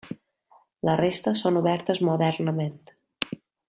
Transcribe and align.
La 0.89 0.95
resta 1.01 1.35
són 1.43 1.61
obertes 1.63 2.03
modernament. 2.11 2.77